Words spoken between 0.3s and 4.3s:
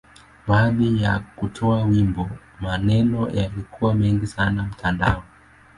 Baada ya kutoa wimbo, maneno yalikuwa mengi